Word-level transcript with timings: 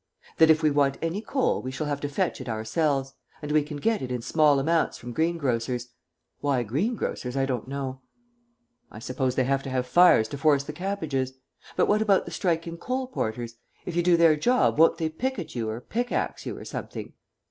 "That 0.37 0.49
if 0.49 0.63
we 0.63 0.71
want 0.71 0.97
any 1.03 1.21
coal 1.21 1.61
we 1.61 1.69
shall 1.69 1.85
have 1.85 1.99
to 2.01 2.09
fetch 2.09 2.41
it 2.41 2.49
ourselves. 2.49 3.13
And 3.39 3.51
we 3.51 3.61
can 3.61 3.77
get 3.77 4.01
it 4.01 4.11
in 4.11 4.23
small 4.23 4.59
amounts 4.59 4.97
from 4.97 5.13
greengrocers. 5.13 5.89
Why 6.39 6.63
greengrocers, 6.63 7.37
I 7.37 7.45
don't 7.45 7.67
know." 7.67 8.01
"I 8.91 8.97
suppose 8.97 9.35
they 9.35 9.43
have 9.43 9.61
to 9.61 9.69
have 9.69 9.85
fires 9.85 10.27
to 10.29 10.39
force 10.39 10.63
the 10.63 10.73
cabbages. 10.73 11.33
But 11.75 11.87
what 11.87 12.01
about 12.01 12.25
the 12.25 12.31
striking 12.31 12.77
coal 12.79 13.05
porters? 13.09 13.57
If 13.85 13.95
you 13.95 14.01
do 14.01 14.17
their 14.17 14.35
job, 14.35 14.79
won't 14.79 14.97
they 14.97 15.07
picket 15.07 15.53
you 15.53 15.69
or 15.69 15.79
pickaxe 15.79 16.47
you 16.47 16.57
or 16.57 16.65
something?" 16.65 17.13